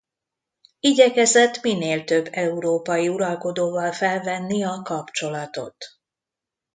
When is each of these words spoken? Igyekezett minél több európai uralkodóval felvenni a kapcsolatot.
Igyekezett 0.79 1.61
minél 1.61 2.03
több 2.03 2.27
európai 2.31 3.07
uralkodóval 3.07 3.91
felvenni 3.91 4.63
a 4.63 4.81
kapcsolatot. 4.81 5.75